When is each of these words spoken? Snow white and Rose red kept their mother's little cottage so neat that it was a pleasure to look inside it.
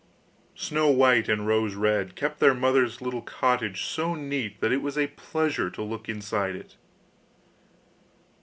Snow 0.55 0.87
white 0.89 1.29
and 1.29 1.45
Rose 1.45 1.75
red 1.75 2.15
kept 2.15 2.39
their 2.39 2.55
mother's 2.55 3.01
little 3.03 3.21
cottage 3.21 3.83
so 3.83 4.15
neat 4.15 4.59
that 4.59 4.71
it 4.71 4.81
was 4.81 4.97
a 4.97 5.09
pleasure 5.15 5.69
to 5.69 5.83
look 5.83 6.09
inside 6.09 6.55
it. 6.55 6.75